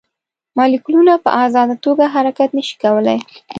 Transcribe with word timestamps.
مالیکولونه 0.57 1.13
په 1.25 1.29
ازاده 1.45 1.75
توګه 1.85 2.05
حرکت 2.15 2.49
نه 2.57 2.63
شي 2.67 2.75
کولی. 2.83 3.17